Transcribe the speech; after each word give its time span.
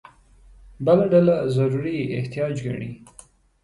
بله 0.85 1.05
ډله 1.11 1.35
ضروري 1.55 1.99
احتیاج 2.17 2.55
ګڼي. 2.65 2.91